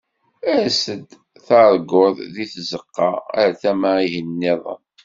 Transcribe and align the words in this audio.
Ers-d, 0.55 1.09
terǧuḍ 1.45 2.17
di 2.33 2.45
tzeqqa 2.51 3.09
ar 3.39 3.49
tama-ihin-nniḍen. 3.61 4.81